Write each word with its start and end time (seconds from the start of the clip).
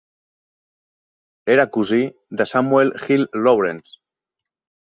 Era 1.57 1.67
cosí 1.77 2.01
de 2.41 2.49
Samuel 2.53 2.93
Hill 3.05 3.29
Lawrence. 3.45 3.99